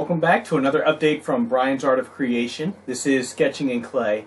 Welcome 0.00 0.18
back 0.18 0.46
to 0.46 0.56
another 0.56 0.82
update 0.82 1.22
from 1.22 1.46
Brian's 1.46 1.84
Art 1.84 1.98
of 1.98 2.10
Creation. 2.10 2.72
This 2.86 3.04
is 3.04 3.28
Sketching 3.28 3.68
in 3.68 3.82
Clay. 3.82 4.24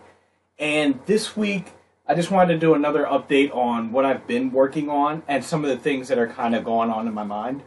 And 0.59 0.99
this 1.07 1.35
week, 1.35 1.71
I 2.07 2.13
just 2.13 2.29
wanted 2.29 2.53
to 2.53 2.59
do 2.59 2.75
another 2.75 3.05
update 3.05 3.51
on 3.55 3.91
what 3.91 4.05
I've 4.05 4.27
been 4.27 4.51
working 4.51 4.87
on 4.91 5.23
and 5.27 5.43
some 5.43 5.63
of 5.63 5.71
the 5.71 5.77
things 5.77 6.09
that 6.09 6.19
are 6.19 6.27
kind 6.27 6.53
of 6.53 6.63
going 6.63 6.91
on 6.91 7.07
in 7.07 7.13
my 7.15 7.23
mind. 7.23 7.63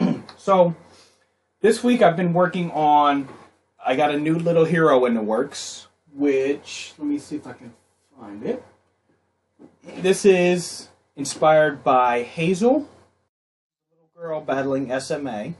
so, 0.36 0.74
this 1.60 1.84
week 1.84 2.02
I've 2.02 2.16
been 2.16 2.32
working 2.32 2.72
on, 2.72 3.28
I 3.86 3.94
got 3.94 4.12
a 4.12 4.18
new 4.18 4.34
little 4.34 4.64
hero 4.64 5.04
in 5.04 5.14
the 5.14 5.22
works, 5.22 5.86
which, 6.12 6.92
let 6.98 7.06
me 7.06 7.20
see 7.20 7.36
if 7.36 7.46
I 7.46 7.52
can 7.52 7.72
find 8.18 8.44
it. 8.44 8.64
This 9.98 10.24
is 10.24 10.88
inspired 11.14 11.84
by 11.84 12.24
Hazel, 12.24 12.88
a 13.92 13.94
little 13.94 14.10
girl 14.16 14.40
battling 14.40 14.90
SMA, 14.98 15.54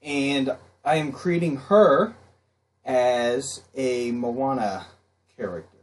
and 0.00 0.56
I 0.86 0.96
am 0.96 1.10
creating 1.10 1.56
her 1.56 2.14
as 2.84 3.62
a 3.74 4.12
Moana 4.12 4.86
character. 5.36 5.76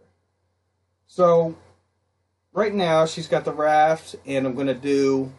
So, 1.07 1.57
right 2.53 2.73
now 2.73 3.05
she's 3.05 3.27
got 3.27 3.44
the 3.44 3.52
raft, 3.52 4.16
and 4.25 4.47
I'm 4.47 4.55
going 4.55 4.67
to 4.67 4.73
do 4.73 5.34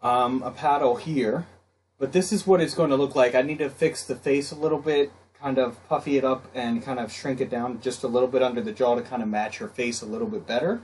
um, 0.00 0.44
a 0.44 0.52
paddle 0.52 0.94
here. 0.94 1.44
But 1.98 2.12
this 2.12 2.32
is 2.32 2.46
what 2.46 2.60
it's 2.60 2.74
going 2.74 2.90
to 2.90 2.96
look 2.96 3.16
like. 3.16 3.34
I 3.34 3.42
need 3.42 3.58
to 3.58 3.68
fix 3.68 4.04
the 4.04 4.14
face 4.14 4.52
a 4.52 4.56
little 4.56 4.78
bit, 4.78 5.10
kind 5.40 5.58
of 5.58 5.84
puffy 5.88 6.16
it 6.16 6.24
up, 6.24 6.46
and 6.54 6.84
kind 6.84 7.00
of 7.00 7.12
shrink 7.12 7.40
it 7.40 7.50
down 7.50 7.80
just 7.80 8.04
a 8.04 8.08
little 8.08 8.28
bit 8.28 8.44
under 8.44 8.60
the 8.60 8.72
jaw 8.72 8.94
to 8.94 9.02
kind 9.02 9.22
of 9.22 9.28
match 9.28 9.58
her 9.58 9.68
face 9.68 10.02
a 10.02 10.06
little 10.06 10.28
bit 10.28 10.46
better. 10.46 10.80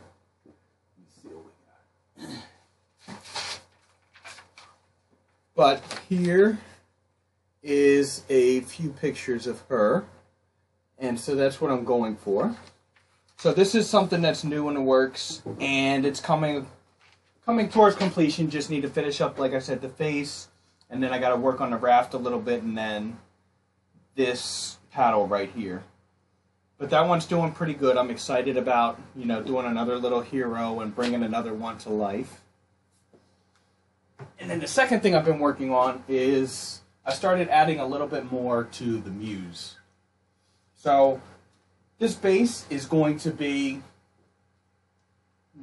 But 5.55 5.83
here 6.09 6.59
is 7.63 8.23
a 8.29 8.61
few 8.63 8.91
pictures 8.91 9.47
of 9.47 9.61
her. 9.69 10.07
And 10.99 11.19
so 11.19 11.35
that's 11.35 11.61
what 11.61 11.71
I'm 11.71 11.85
going 11.85 12.17
for. 12.17 12.57
So 13.37 13.52
this 13.52 13.75
is 13.75 13.89
something 13.89 14.21
that's 14.21 14.45
new 14.45 14.69
in 14.69 14.75
the 14.75 14.83
works 14.83 15.43
and 15.61 16.05
it's 16.05 16.21
coming 16.21 16.67
coming 17.47 17.69
towards 17.71 17.97
completion. 17.97 18.51
Just 18.51 18.69
need 18.69 18.83
to 18.83 18.91
finish 18.91 19.21
up, 19.21 19.39
like 19.39 19.55
I 19.55 19.59
said, 19.61 19.80
the 19.80 19.89
face. 19.89 20.49
And 20.91 21.02
then 21.02 21.13
I 21.13 21.19
got 21.19 21.30
to 21.30 21.37
work 21.37 21.61
on 21.61 21.71
the 21.71 21.77
raft 21.77 22.15
a 22.15 22.19
little 22.19 22.39
bit 22.39 22.63
and 22.63 22.77
then 22.77 23.19
this 24.15 24.79
paddle 24.91 25.27
right 25.27 25.51
here. 25.57 25.83
But 26.77 26.91
that 26.91 27.07
one's 27.07 27.27
doing 27.27 27.52
pretty 27.52 27.74
good. 27.74 27.97
I'm 27.97 28.11
excited 28.11 28.57
about, 28.57 29.01
you 29.15 29.27
know, 29.27 29.43
doing 29.43 29.67
another 29.67 29.97
little 29.97 30.21
hero 30.21 30.80
and 30.80 30.95
bringing 30.95 31.23
another 31.23 31.55
one 31.55 31.79
to 31.79 31.91
life. 31.91 32.41
And 34.39 34.51
then 34.51 34.61
the 34.61 34.67
second 34.67 35.01
thing 35.01 35.15
I've 35.15 35.24
been 35.24 35.39
working 35.39 35.73
on 35.73 36.02
is 36.09 36.80
I 37.04 37.12
started 37.12 37.48
adding 37.48 37.80
a 37.80 37.87
little 37.87 38.06
bit 38.06 38.30
more 38.30 38.65
to 38.65 39.01
the 39.01 39.10
muse. 39.10 39.76
So 40.74 41.20
this 41.98 42.15
base 42.15 42.66
is 42.70 42.87
going 42.87 43.18
to 43.20 43.30
be 43.30 43.82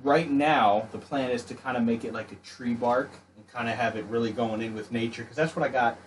right 0.03 0.30
now 0.30 0.88
the 0.91 0.97
plan 0.97 1.31
is 1.31 1.43
to 1.43 1.55
kind 1.55 1.77
of 1.77 1.83
make 1.83 2.05
it 2.05 2.13
like 2.13 2.31
a 2.31 2.35
tree 2.35 2.73
bark 2.73 3.09
and 3.35 3.47
kind 3.47 3.67
of 3.69 3.75
have 3.75 3.95
it 3.95 4.05
really 4.05 4.31
going 4.31 4.61
in 4.61 4.75
with 4.75 4.91
nature 4.91 5.23
because 5.23 5.35
that's 5.35 5.55
what 5.55 5.65
I 5.65 5.69
got 5.69 5.97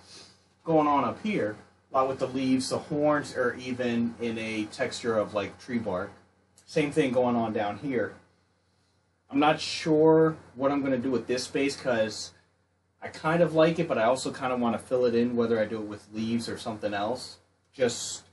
going 0.64 0.86
on 0.86 1.04
up 1.04 1.22
here. 1.22 1.56
A 1.92 1.96
lot 1.96 2.08
with 2.08 2.20
the 2.20 2.28
leaves, 2.28 2.68
the 2.68 2.78
horns 2.78 3.34
are 3.36 3.54
even 3.54 4.14
in 4.20 4.38
a 4.38 4.66
texture 4.66 5.18
of 5.18 5.34
like 5.34 5.58
tree 5.58 5.78
bark. 5.78 6.12
Same 6.66 6.92
thing 6.92 7.12
going 7.12 7.34
on 7.34 7.52
down 7.52 7.78
here. 7.78 8.14
I'm 9.28 9.40
not 9.40 9.60
sure 9.60 10.36
what 10.54 10.70
I'm 10.70 10.80
going 10.80 10.92
to 10.92 10.98
do 10.98 11.10
with 11.10 11.26
this 11.26 11.44
space 11.44 11.76
because 11.76 12.32
I 13.02 13.08
kind 13.08 13.42
of 13.42 13.54
like 13.54 13.78
it, 13.78 13.88
but 13.88 13.98
I 13.98 14.04
also 14.04 14.30
kind 14.30 14.52
of 14.52 14.60
want 14.60 14.78
to 14.78 14.84
fill 14.84 15.06
it 15.06 15.14
in, 15.14 15.36
whether 15.36 15.58
I 15.58 15.64
do 15.64 15.76
it 15.76 15.86
with 15.86 16.06
leaves 16.12 16.48
or 16.48 16.58
something 16.58 16.92
else, 16.92 17.38
just 17.72 18.24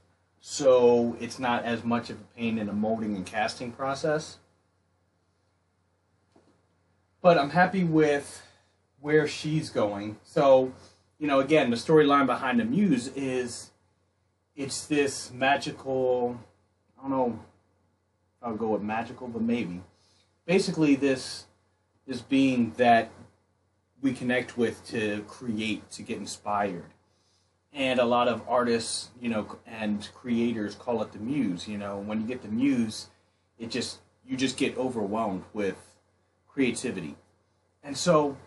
so 0.42 1.16
it's 1.20 1.40
not 1.40 1.64
as 1.64 1.84
much 1.84 2.10
of 2.10 2.20
a 2.20 2.24
pain 2.38 2.58
in 2.58 2.68
the 2.68 2.74
molding 2.74 3.16
and 3.16 3.26
casting 3.26 3.72
process. 3.72 4.38
But 7.22 7.38
I'm 7.38 7.52
happy 7.52 7.84
with 7.84 8.42
where 9.00 9.28
she's 9.28 9.70
going. 9.70 10.18
So, 10.24 10.74
you 11.18 11.28
know, 11.28 11.40
again, 11.40 11.70
the 11.70 11.78
storyline 11.78 12.26
behind 12.26 12.60
the 12.60 12.66
Muse 12.66 13.08
is 13.10 13.72
it's 14.56 14.86
this 14.86 15.32
magical, 15.32 16.40
I 16.98 17.04
don't 17.04 17.12
know 17.12 17.40
I'll 18.42 18.56
go 18.56 18.70
with 18.70 18.82
magical, 18.82 19.28
but 19.28 19.42
maybe. 19.42 19.82
Basically, 20.46 20.96
this 20.96 21.46
this 22.06 22.22
being 22.22 22.72
that 22.78 23.12
we 24.02 24.14
connect 24.14 24.58
with 24.58 24.86
to 24.88 25.24
create, 25.28 25.90
to 25.92 26.04
get 26.04 26.18
inspired. 26.18 26.94
And 27.74 28.00
a 28.00 28.06
lot 28.06 28.28
of 28.28 28.42
artists, 28.48 29.10
you 29.22 29.30
know, 29.30 29.58
and 29.66 30.08
creators 30.14 30.76
call 30.76 31.02
it 31.02 31.12
the 31.12 31.20
muse. 31.20 31.68
You 31.68 31.78
know, 31.78 31.98
when 31.98 32.22
you 32.22 32.28
get 32.28 32.42
the 32.42 32.48
muse, 32.48 33.08
it 33.60 33.70
just 33.70 34.00
you 34.26 34.38
just 34.38 34.58
get 34.58 34.78
overwhelmed 34.78 35.44
with 35.54 35.78
creativity. 36.48 37.16
And 37.84 37.98
so, 37.98 38.38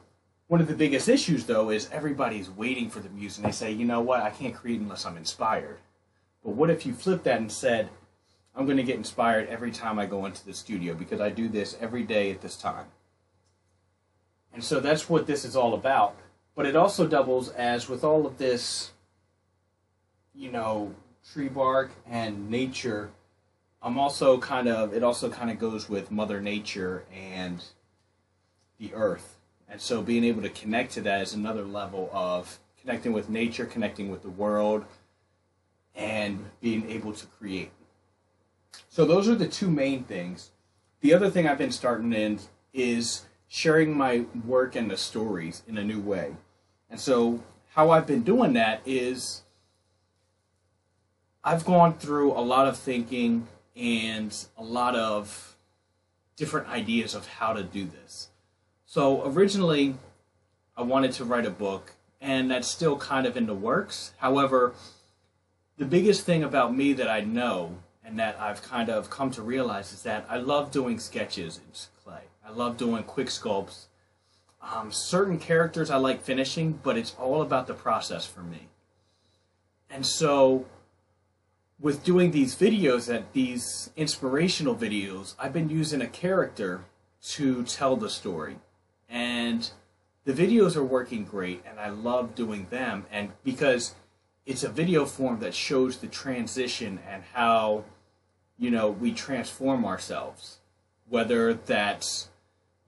one 0.48 0.60
of 0.60 0.66
the 0.66 0.74
biggest 0.74 1.08
issues 1.08 1.44
though 1.44 1.70
is 1.70 1.88
everybody's 1.92 2.50
waiting 2.50 2.90
for 2.90 3.00
the 3.00 3.08
muse, 3.08 3.36
and 3.36 3.46
they 3.46 3.52
say, 3.52 3.70
you 3.70 3.84
know 3.84 4.00
what, 4.00 4.22
I 4.22 4.30
can't 4.30 4.54
create 4.54 4.80
unless 4.80 5.06
I'm 5.06 5.16
inspired. 5.16 5.78
But 6.44 6.52
what 6.52 6.70
if 6.70 6.84
you 6.84 6.92
flip 6.92 7.22
that 7.24 7.38
and 7.40 7.52
said, 7.52 7.88
I'm 8.54 8.64
going 8.64 8.78
to 8.78 8.82
get 8.82 8.96
inspired 8.96 9.48
every 9.48 9.70
time 9.70 9.98
I 9.98 10.06
go 10.06 10.26
into 10.26 10.44
the 10.44 10.52
studio 10.52 10.94
because 10.94 11.20
I 11.20 11.30
do 11.30 11.48
this 11.48 11.76
every 11.80 12.02
day 12.02 12.30
at 12.30 12.40
this 12.40 12.56
time. 12.56 12.86
And 14.52 14.62
so 14.62 14.80
that's 14.80 15.08
what 15.08 15.26
this 15.26 15.44
is 15.44 15.56
all 15.56 15.74
about. 15.74 16.16
But 16.54 16.66
it 16.66 16.76
also 16.76 17.06
doubles 17.06 17.50
as 17.50 17.88
with 17.88 18.04
all 18.04 18.26
of 18.26 18.38
this, 18.38 18.90
you 20.34 20.50
know, 20.50 20.94
tree 21.32 21.48
bark 21.48 21.92
and 22.08 22.50
nature. 22.50 23.10
I'm 23.82 23.98
also 23.98 24.38
kind 24.38 24.68
of, 24.68 24.92
it 24.92 25.02
also 25.02 25.30
kind 25.30 25.50
of 25.50 25.58
goes 25.58 25.88
with 25.88 26.10
Mother 26.10 26.40
Nature 26.40 27.04
and 27.14 27.62
the 28.78 28.92
earth. 28.94 29.36
And 29.68 29.80
so 29.80 30.02
being 30.02 30.24
able 30.24 30.42
to 30.42 30.48
connect 30.48 30.92
to 30.92 31.00
that 31.02 31.22
is 31.22 31.34
another 31.34 31.64
level 31.64 32.10
of 32.12 32.58
connecting 32.80 33.12
with 33.12 33.28
nature, 33.28 33.66
connecting 33.66 34.10
with 34.10 34.22
the 34.22 34.30
world, 34.30 34.84
and 35.94 36.44
being 36.60 36.90
able 36.90 37.12
to 37.12 37.26
create. 37.26 37.70
So 38.88 39.04
those 39.04 39.28
are 39.28 39.34
the 39.34 39.48
two 39.48 39.70
main 39.70 40.04
things. 40.04 40.50
The 41.00 41.14
other 41.14 41.30
thing 41.30 41.46
I've 41.46 41.58
been 41.58 41.72
starting 41.72 42.12
in 42.12 42.40
is 42.72 43.26
sharing 43.52 43.96
my 43.96 44.24
work 44.46 44.76
and 44.76 44.88
the 44.88 44.96
stories 44.96 45.64
in 45.66 45.76
a 45.76 45.82
new 45.82 45.98
way. 46.00 46.36
And 46.88 47.00
so, 47.00 47.42
how 47.74 47.90
I've 47.90 48.06
been 48.06 48.22
doing 48.22 48.52
that 48.52 48.80
is 48.86 49.42
I've 51.42 51.64
gone 51.64 51.94
through 51.98 52.30
a 52.32 52.40
lot 52.40 52.68
of 52.68 52.78
thinking 52.78 53.48
and 53.74 54.32
a 54.56 54.62
lot 54.62 54.94
of 54.94 55.56
different 56.36 56.68
ideas 56.68 57.12
of 57.14 57.26
how 57.26 57.52
to 57.52 57.64
do 57.64 57.86
this. 57.86 58.28
So, 58.86 59.26
originally, 59.26 59.96
I 60.76 60.82
wanted 60.82 61.10
to 61.14 61.24
write 61.24 61.44
a 61.44 61.50
book, 61.50 61.94
and 62.20 62.52
that's 62.52 62.68
still 62.68 62.96
kind 62.98 63.26
of 63.26 63.36
in 63.36 63.46
the 63.46 63.54
works. 63.54 64.12
However, 64.18 64.74
the 65.76 65.86
biggest 65.86 66.24
thing 66.24 66.44
about 66.44 66.76
me 66.76 66.92
that 66.92 67.08
I 67.08 67.22
know 67.22 67.78
and 68.04 68.16
that 68.20 68.38
I've 68.40 68.62
kind 68.62 68.88
of 68.88 69.10
come 69.10 69.32
to 69.32 69.42
realize 69.42 69.92
is 69.92 70.02
that 70.02 70.24
I 70.28 70.36
love 70.36 70.70
doing 70.70 71.00
sketches 71.00 71.58
clay. 71.58 71.88
I 72.50 72.52
love 72.52 72.76
doing 72.76 73.04
quick 73.04 73.28
sculpts. 73.28 73.86
Um, 74.60 74.90
certain 74.90 75.38
characters 75.38 75.88
I 75.88 75.98
like 75.98 76.22
finishing, 76.22 76.72
but 76.82 76.98
it's 76.98 77.14
all 77.14 77.42
about 77.42 77.68
the 77.68 77.74
process 77.74 78.26
for 78.26 78.40
me. 78.40 78.68
And 79.88 80.04
so, 80.04 80.66
with 81.78 82.02
doing 82.04 82.32
these 82.32 82.56
videos, 82.56 83.06
that 83.06 83.32
these 83.34 83.90
inspirational 83.96 84.74
videos, 84.74 85.36
I've 85.38 85.52
been 85.52 85.70
using 85.70 86.02
a 86.02 86.08
character 86.08 86.84
to 87.34 87.62
tell 87.62 87.96
the 87.96 88.10
story, 88.10 88.58
and 89.08 89.70
the 90.24 90.32
videos 90.32 90.74
are 90.74 90.84
working 90.84 91.24
great, 91.24 91.62
and 91.64 91.78
I 91.78 91.90
love 91.90 92.34
doing 92.34 92.66
them. 92.68 93.06
And 93.12 93.30
because 93.44 93.94
it's 94.44 94.64
a 94.64 94.68
video 94.68 95.04
form 95.04 95.38
that 95.38 95.54
shows 95.54 95.98
the 95.98 96.08
transition 96.08 96.98
and 97.08 97.22
how, 97.32 97.84
you 98.58 98.72
know, 98.72 98.90
we 98.90 99.12
transform 99.12 99.84
ourselves, 99.84 100.58
whether 101.08 101.54
that's 101.54 102.29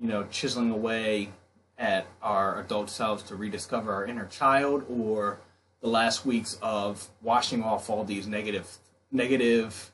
you 0.00 0.08
know, 0.08 0.24
chiseling 0.24 0.70
away 0.70 1.30
at 1.78 2.06
our 2.22 2.60
adult 2.60 2.88
selves 2.88 3.22
to 3.24 3.34
rediscover 3.34 3.92
our 3.92 4.06
inner 4.06 4.26
child 4.26 4.84
or 4.88 5.40
the 5.80 5.88
last 5.88 6.24
weeks 6.24 6.58
of 6.62 7.08
washing 7.22 7.62
off 7.62 7.90
all 7.90 8.04
these 8.04 8.26
negative 8.26 8.78
negative 9.10 9.90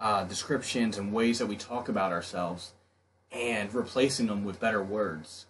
uh, 0.00 0.24
descriptions 0.24 0.96
and 0.96 1.12
ways 1.12 1.38
that 1.38 1.46
we 1.46 1.56
talk 1.56 1.88
about 1.88 2.10
ourselves 2.10 2.72
and 3.30 3.72
replacing 3.74 4.26
them 4.26 4.44
with 4.44 4.58
better 4.58 4.82
words. 4.82 5.46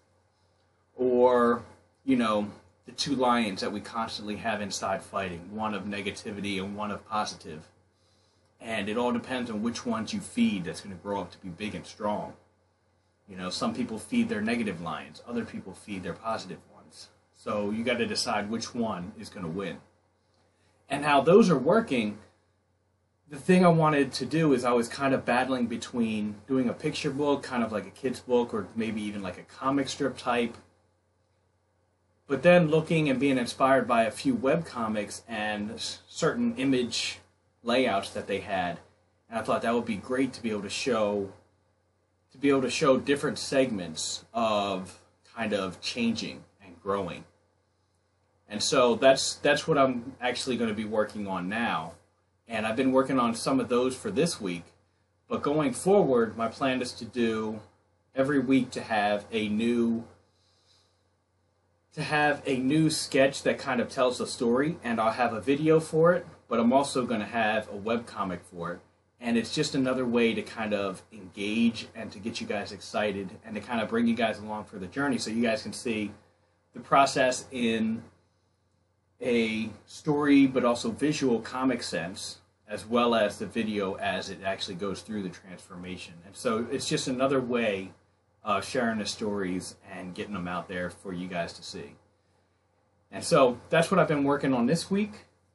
Or 0.96 1.62
you 2.04 2.16
know 2.16 2.50
the 2.86 2.92
two 2.92 3.14
lions 3.14 3.60
that 3.60 3.72
we 3.72 3.80
constantly 3.80 4.36
have 4.36 4.60
inside 4.60 5.02
fighting 5.02 5.40
one 5.54 5.72
of 5.72 5.84
negativity 5.84 6.62
and 6.62 6.76
one 6.76 6.90
of 6.90 7.08
positive. 7.08 7.68
And 8.60 8.88
it 8.88 8.96
all 8.96 9.12
depends 9.12 9.50
on 9.50 9.62
which 9.62 9.86
ones 9.86 10.12
you 10.12 10.20
feed 10.20 10.64
that's 10.64 10.80
going 10.80 10.96
to 10.96 11.02
grow 11.02 11.20
up 11.20 11.30
to 11.32 11.38
be 11.38 11.48
big 11.48 11.74
and 11.74 11.86
strong 11.86 12.34
you 13.28 13.36
know, 13.36 13.50
some 13.50 13.74
people 13.74 13.98
feed 13.98 14.28
their 14.28 14.40
negative 14.42 14.80
lions, 14.80 15.22
other 15.26 15.44
people 15.44 15.72
feed 15.74 16.02
their 16.02 16.12
positive 16.12 16.58
ones. 16.74 17.08
So 17.34 17.70
you 17.70 17.84
got 17.84 17.98
to 17.98 18.06
decide 18.06 18.50
which 18.50 18.74
one 18.74 19.12
is 19.18 19.28
going 19.28 19.44
to 19.44 19.50
win. 19.50 19.78
and 20.88 21.04
how 21.04 21.20
those 21.20 21.50
are 21.50 21.58
working. 21.58 22.18
The 23.28 23.38
thing 23.38 23.64
I 23.64 23.68
wanted 23.68 24.12
to 24.14 24.26
do 24.26 24.52
is 24.52 24.64
I 24.64 24.72
was 24.72 24.88
kind 24.88 25.14
of 25.14 25.24
battling 25.24 25.66
between 25.66 26.36
doing 26.46 26.68
a 26.68 26.74
picture 26.74 27.10
book, 27.10 27.42
kind 27.42 27.64
of 27.64 27.72
like 27.72 27.86
a 27.86 27.90
kid's 27.90 28.20
book, 28.20 28.52
or 28.54 28.68
maybe 28.76 29.00
even 29.02 29.22
like 29.22 29.38
a 29.38 29.42
comic 29.42 29.88
strip 29.88 30.16
type. 30.16 30.56
But 32.26 32.42
then 32.42 32.68
looking 32.68 33.08
and 33.08 33.18
being 33.18 33.38
inspired 33.38 33.88
by 33.88 34.04
a 34.04 34.10
few 34.10 34.34
web 34.34 34.64
comics 34.66 35.22
and 35.28 35.72
certain 36.06 36.54
image 36.56 37.18
layouts 37.62 38.10
that 38.10 38.26
they 38.26 38.40
had, 38.40 38.78
and 39.28 39.38
I 39.38 39.42
thought 39.42 39.62
that 39.62 39.74
would 39.74 39.84
be 39.86 39.96
great 39.96 40.32
to 40.34 40.42
be 40.42 40.50
able 40.50 40.62
to 40.62 40.70
show 40.70 41.30
to 42.34 42.38
be 42.38 42.48
able 42.48 42.62
to 42.62 42.70
show 42.70 42.98
different 42.98 43.38
segments 43.38 44.24
of 44.34 44.98
kind 45.36 45.52
of 45.52 45.80
changing 45.80 46.42
and 46.60 46.74
growing. 46.82 47.22
And 48.48 48.60
so 48.60 48.96
that's 48.96 49.36
that's 49.36 49.68
what 49.68 49.78
I'm 49.78 50.16
actually 50.20 50.56
going 50.56 50.68
to 50.68 50.74
be 50.74 50.84
working 50.84 51.28
on 51.28 51.48
now. 51.48 51.92
And 52.48 52.66
I've 52.66 52.74
been 52.74 52.90
working 52.90 53.20
on 53.20 53.36
some 53.36 53.60
of 53.60 53.68
those 53.68 53.94
for 53.94 54.10
this 54.10 54.40
week. 54.40 54.64
But 55.28 55.42
going 55.42 55.72
forward, 55.72 56.36
my 56.36 56.48
plan 56.48 56.82
is 56.82 56.90
to 56.94 57.04
do 57.04 57.60
every 58.16 58.40
week 58.40 58.72
to 58.72 58.80
have 58.80 59.26
a 59.30 59.48
new 59.48 60.02
to 61.92 62.02
have 62.02 62.42
a 62.46 62.56
new 62.56 62.90
sketch 62.90 63.44
that 63.44 63.60
kind 63.60 63.80
of 63.80 63.88
tells 63.88 64.18
the 64.18 64.26
story 64.26 64.76
and 64.82 65.00
I'll 65.00 65.12
have 65.12 65.32
a 65.32 65.40
video 65.40 65.78
for 65.78 66.12
it, 66.14 66.26
but 66.48 66.58
I'm 66.58 66.72
also 66.72 67.06
going 67.06 67.20
to 67.20 67.26
have 67.26 67.68
a 67.70 67.76
web 67.76 68.06
comic 68.06 68.40
for 68.50 68.72
it. 68.72 68.80
And 69.24 69.38
it's 69.38 69.54
just 69.54 69.74
another 69.74 70.04
way 70.04 70.34
to 70.34 70.42
kind 70.42 70.74
of 70.74 71.02
engage 71.10 71.88
and 71.94 72.12
to 72.12 72.18
get 72.18 72.42
you 72.42 72.46
guys 72.46 72.72
excited 72.72 73.30
and 73.46 73.54
to 73.54 73.60
kind 73.62 73.80
of 73.80 73.88
bring 73.88 74.06
you 74.06 74.14
guys 74.14 74.38
along 74.38 74.64
for 74.66 74.78
the 74.78 74.86
journey 74.86 75.16
so 75.16 75.30
you 75.30 75.42
guys 75.42 75.62
can 75.62 75.72
see 75.72 76.10
the 76.74 76.80
process 76.80 77.46
in 77.50 78.02
a 79.22 79.70
story 79.86 80.46
but 80.46 80.62
also 80.62 80.90
visual 80.90 81.40
comic 81.40 81.82
sense 81.82 82.40
as 82.68 82.86
well 82.86 83.14
as 83.14 83.38
the 83.38 83.46
video 83.46 83.94
as 83.94 84.28
it 84.28 84.40
actually 84.44 84.74
goes 84.74 85.00
through 85.00 85.22
the 85.22 85.30
transformation. 85.30 86.12
And 86.26 86.36
so 86.36 86.66
it's 86.70 86.86
just 86.86 87.08
another 87.08 87.40
way 87.40 87.92
of 88.42 88.62
sharing 88.62 88.98
the 88.98 89.06
stories 89.06 89.76
and 89.90 90.14
getting 90.14 90.34
them 90.34 90.48
out 90.48 90.68
there 90.68 90.90
for 90.90 91.14
you 91.14 91.28
guys 91.28 91.54
to 91.54 91.62
see. 91.62 91.94
And 93.10 93.24
so 93.24 93.58
that's 93.70 93.90
what 93.90 93.98
I've 93.98 94.08
been 94.08 94.24
working 94.24 94.52
on 94.52 94.66
this 94.66 94.90
week 94.90 95.12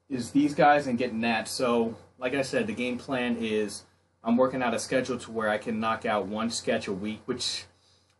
is 0.09 0.31
these 0.31 0.55
guys 0.55 0.87
and 0.87 0.97
getting 0.97 1.21
that. 1.21 1.47
So 1.47 1.95
like 2.19 2.35
I 2.35 2.41
said, 2.41 2.67
the 2.67 2.73
game 2.73 2.97
plan 2.97 3.37
is 3.39 3.83
I'm 4.23 4.35
working 4.37 4.61
out 4.61 4.73
a 4.73 4.79
schedule 4.79 5.17
to 5.17 5.31
where 5.31 5.49
I 5.49 5.57
can 5.57 5.79
knock 5.79 6.05
out 6.05 6.27
one 6.27 6.49
sketch 6.49 6.87
a 6.87 6.93
week, 6.93 7.21
which 7.25 7.65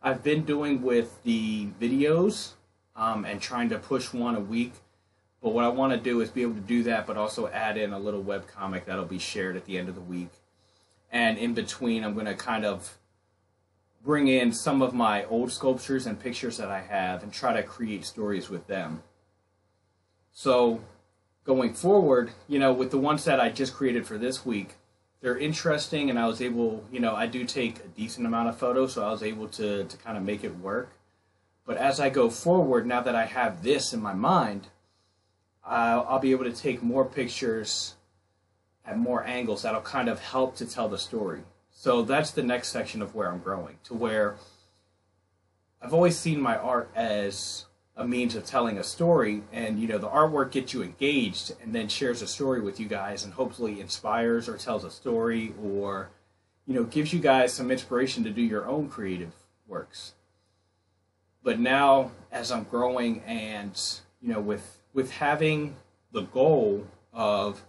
I've 0.02 0.22
been 0.22 0.44
doing 0.44 0.82
with 0.82 1.22
the 1.22 1.68
videos 1.80 2.52
um, 2.96 3.24
and 3.24 3.40
trying 3.40 3.68
to 3.68 3.78
push 3.78 4.12
one 4.12 4.34
a 4.34 4.40
week. 4.40 4.72
But 5.42 5.50
what 5.50 5.64
I 5.64 5.68
want 5.68 5.92
to 5.92 5.98
do 5.98 6.20
is 6.20 6.30
be 6.30 6.42
able 6.42 6.54
to 6.54 6.60
do 6.60 6.82
that, 6.84 7.06
but 7.06 7.16
also 7.16 7.48
add 7.48 7.76
in 7.76 7.92
a 7.92 7.98
little 7.98 8.22
web 8.22 8.46
comic 8.46 8.86
that'll 8.86 9.04
be 9.04 9.18
shared 9.18 9.56
at 9.56 9.66
the 9.66 9.78
end 9.78 9.88
of 9.88 9.94
the 9.94 10.00
week. 10.00 10.30
And 11.12 11.38
in 11.38 11.54
between, 11.54 12.04
I'm 12.04 12.14
going 12.14 12.26
to 12.26 12.34
kind 12.34 12.64
of 12.64 12.98
bring 14.02 14.28
in 14.28 14.52
some 14.52 14.80
of 14.80 14.94
my 14.94 15.24
old 15.24 15.52
sculptures 15.52 16.06
and 16.06 16.18
pictures 16.18 16.56
that 16.56 16.70
I 16.70 16.80
have 16.80 17.22
and 17.22 17.32
try 17.32 17.52
to 17.52 17.62
create 17.62 18.04
stories 18.04 18.48
with 18.48 18.66
them. 18.66 19.02
So, 20.32 20.80
going 21.50 21.74
forward, 21.74 22.30
you 22.46 22.60
know, 22.60 22.72
with 22.72 22.92
the 22.92 22.96
ones 22.96 23.24
that 23.24 23.40
I 23.40 23.48
just 23.48 23.74
created 23.74 24.06
for 24.06 24.16
this 24.16 24.46
week, 24.46 24.76
they're 25.20 25.36
interesting 25.36 26.08
and 26.08 26.16
I 26.16 26.28
was 26.28 26.40
able, 26.40 26.84
you 26.92 27.00
know, 27.00 27.16
I 27.16 27.26
do 27.26 27.44
take 27.44 27.80
a 27.80 27.88
decent 27.88 28.24
amount 28.24 28.50
of 28.50 28.56
photos, 28.56 28.92
so 28.92 29.04
I 29.04 29.10
was 29.10 29.24
able 29.24 29.48
to, 29.48 29.82
to 29.82 29.96
kind 29.96 30.16
of 30.16 30.22
make 30.22 30.44
it 30.44 30.56
work. 30.60 30.92
But 31.66 31.76
as 31.76 31.98
I 31.98 32.08
go 32.08 32.30
forward, 32.30 32.86
now 32.86 33.00
that 33.00 33.16
I 33.16 33.24
have 33.24 33.64
this 33.64 33.92
in 33.92 34.00
my 34.00 34.14
mind, 34.14 34.68
I'll, 35.64 36.06
I'll 36.08 36.20
be 36.20 36.30
able 36.30 36.44
to 36.44 36.52
take 36.52 36.84
more 36.84 37.04
pictures 37.04 37.96
at 38.86 38.96
more 38.96 39.24
angles 39.24 39.62
that'll 39.62 39.80
kind 39.80 40.08
of 40.08 40.20
help 40.20 40.54
to 40.58 40.66
tell 40.66 40.88
the 40.88 40.98
story. 40.98 41.40
So 41.72 42.02
that's 42.02 42.30
the 42.30 42.44
next 42.44 42.68
section 42.68 43.02
of 43.02 43.16
where 43.16 43.28
I'm 43.28 43.40
growing 43.40 43.78
to 43.84 43.94
where 43.94 44.36
I've 45.82 45.94
always 45.94 46.16
seen 46.16 46.40
my 46.40 46.56
art 46.56 46.92
as 46.94 47.66
a 47.96 48.06
means 48.06 48.34
of 48.34 48.44
telling 48.44 48.78
a 48.78 48.84
story 48.84 49.42
and 49.52 49.78
you 49.80 49.86
know 49.86 49.98
the 49.98 50.08
artwork 50.08 50.52
gets 50.52 50.72
you 50.72 50.82
engaged 50.82 51.52
and 51.62 51.74
then 51.74 51.88
shares 51.88 52.22
a 52.22 52.26
story 52.26 52.60
with 52.60 52.80
you 52.80 52.86
guys 52.86 53.24
and 53.24 53.34
hopefully 53.34 53.80
inspires 53.80 54.48
or 54.48 54.56
tells 54.56 54.84
a 54.84 54.90
story 54.90 55.52
or 55.62 56.08
you 56.66 56.74
know 56.74 56.84
gives 56.84 57.12
you 57.12 57.18
guys 57.18 57.52
some 57.52 57.70
inspiration 57.70 58.24
to 58.24 58.30
do 58.30 58.42
your 58.42 58.66
own 58.66 58.88
creative 58.88 59.32
works 59.66 60.14
but 61.42 61.58
now 61.58 62.10
as 62.32 62.50
i'm 62.50 62.64
growing 62.64 63.20
and 63.26 64.00
you 64.22 64.32
know 64.32 64.40
with 64.40 64.80
with 64.94 65.10
having 65.10 65.76
the 66.12 66.22
goal 66.22 66.86
of 67.12 67.62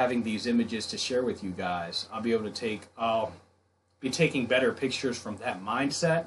having 0.00 0.22
these 0.22 0.46
images 0.46 0.86
to 0.86 0.96
share 0.96 1.22
with 1.22 1.44
you 1.44 1.50
guys, 1.50 2.08
I'll 2.12 2.22
be 2.22 2.32
able 2.32 2.44
to 2.44 2.50
take, 2.50 2.82
I'll 2.96 3.32
be 4.00 4.08
taking 4.08 4.46
better 4.46 4.72
pictures 4.72 5.18
from 5.18 5.36
that 5.38 5.62
mindset. 5.62 6.24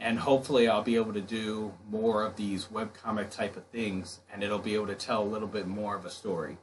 And 0.00 0.18
hopefully, 0.18 0.66
I'll 0.66 0.82
be 0.82 0.96
able 0.96 1.12
to 1.12 1.20
do 1.20 1.74
more 1.90 2.24
of 2.24 2.36
these 2.36 2.66
webcomic 2.66 3.30
type 3.30 3.56
of 3.56 3.64
things, 3.66 4.20
and 4.32 4.42
it'll 4.42 4.58
be 4.58 4.74
able 4.74 4.86
to 4.86 4.94
tell 4.94 5.22
a 5.22 5.24
little 5.24 5.48
bit 5.48 5.66
more 5.66 5.94
of 5.94 6.06
a 6.06 6.10
story. 6.10 6.56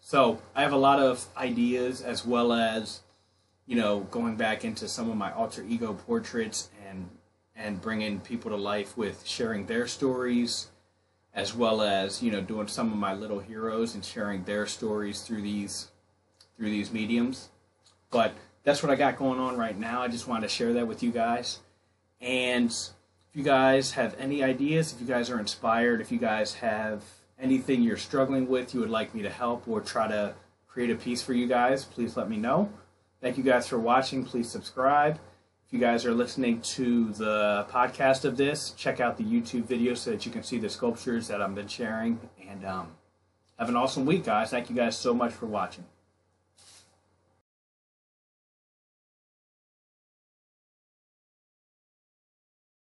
So, 0.00 0.42
I 0.54 0.62
have 0.62 0.72
a 0.72 0.76
lot 0.76 0.98
of 0.98 1.26
ideas 1.36 2.02
as 2.02 2.26
well 2.26 2.52
as, 2.52 3.02
you 3.66 3.76
know, 3.76 4.00
going 4.00 4.34
back 4.36 4.64
into 4.64 4.88
some 4.88 5.08
of 5.08 5.16
my 5.16 5.32
alter 5.32 5.64
ego 5.66 5.94
portraits 5.94 6.70
and 6.88 7.08
and 7.56 7.80
bringing 7.80 8.18
people 8.20 8.50
to 8.50 8.56
life 8.56 8.96
with 8.96 9.24
sharing 9.24 9.66
their 9.66 9.86
stories 9.86 10.68
as 11.34 11.54
well 11.54 11.82
as 11.82 12.22
you 12.22 12.30
know 12.30 12.40
doing 12.40 12.68
some 12.68 12.92
of 12.92 12.98
my 12.98 13.12
little 13.12 13.40
heroes 13.40 13.94
and 13.94 14.04
sharing 14.04 14.44
their 14.44 14.66
stories 14.66 15.22
through 15.22 15.42
these 15.42 15.90
through 16.56 16.70
these 16.70 16.92
mediums. 16.92 17.48
But 18.10 18.34
that's 18.62 18.82
what 18.82 18.92
I 18.92 18.94
got 18.94 19.18
going 19.18 19.40
on 19.40 19.56
right 19.56 19.78
now. 19.78 20.02
I 20.02 20.08
just 20.08 20.28
wanted 20.28 20.42
to 20.42 20.48
share 20.48 20.72
that 20.74 20.86
with 20.86 21.02
you 21.02 21.10
guys. 21.10 21.58
And 22.24 22.70
if 22.70 23.34
you 23.34 23.42
guys 23.42 23.92
have 23.92 24.16
any 24.18 24.42
ideas, 24.42 24.94
if 24.94 25.00
you 25.00 25.06
guys 25.06 25.28
are 25.28 25.38
inspired, 25.38 26.00
if 26.00 26.10
you 26.10 26.18
guys 26.18 26.54
have 26.54 27.04
anything 27.38 27.82
you're 27.82 27.98
struggling 27.98 28.48
with, 28.48 28.72
you 28.72 28.80
would 28.80 28.90
like 28.90 29.14
me 29.14 29.22
to 29.22 29.30
help 29.30 29.68
or 29.68 29.82
try 29.82 30.08
to 30.08 30.34
create 30.66 30.90
a 30.90 30.96
piece 30.96 31.22
for 31.22 31.34
you 31.34 31.46
guys, 31.46 31.84
please 31.84 32.16
let 32.16 32.28
me 32.28 32.36
know. 32.36 32.72
Thank 33.20 33.36
you 33.36 33.44
guys 33.44 33.68
for 33.68 33.78
watching. 33.78 34.24
Please 34.24 34.50
subscribe 34.50 35.18
If 35.66 35.72
you 35.72 35.78
guys 35.78 36.04
are 36.04 36.12
listening 36.12 36.60
to 36.62 37.12
the 37.12 37.66
podcast 37.70 38.24
of 38.24 38.36
this, 38.36 38.70
check 38.70 39.00
out 39.00 39.16
the 39.16 39.24
YouTube 39.24 39.64
video 39.64 39.94
so 39.94 40.10
that 40.10 40.26
you 40.26 40.32
can 40.32 40.42
see 40.42 40.58
the 40.58 40.68
sculptures 40.68 41.28
that 41.28 41.40
I've 41.40 41.54
been 41.54 41.68
sharing. 41.68 42.18
And 42.48 42.64
um, 42.64 42.88
have 43.58 43.68
an 43.68 43.76
awesome 43.76 44.04
week, 44.06 44.24
guys. 44.24 44.50
Thank 44.50 44.68
you 44.68 44.76
guys 44.76 44.96
so 44.96 45.14
much 45.14 45.32
for 45.32 45.46
watching. 45.46 45.84